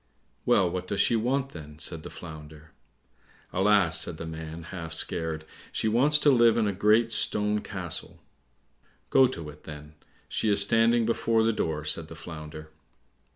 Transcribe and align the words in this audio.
"Well, 0.47 0.67
what 0.67 0.87
does 0.87 0.99
she 0.99 1.15
want, 1.15 1.49
then?" 1.49 1.77
said 1.77 2.01
the 2.01 2.09
Flounder. 2.09 2.71
"Alas," 3.53 4.01
said 4.01 4.17
the 4.17 4.25
man, 4.25 4.63
half 4.63 4.93
scared, 4.93 5.45
"she 5.71 5.87
wants 5.87 6.17
to 6.21 6.31
live 6.31 6.57
in 6.57 6.65
a 6.65 6.73
great 6.73 7.11
stone 7.11 7.59
castle." 7.61 8.19
"Go 9.11 9.27
to 9.27 9.47
it, 9.51 9.65
then, 9.65 9.93
she 10.27 10.49
is 10.49 10.59
standing 10.59 11.05
before 11.05 11.43
the 11.43 11.53
door," 11.53 11.85
said 11.85 12.07
the 12.07 12.15
Flounder. 12.15 12.71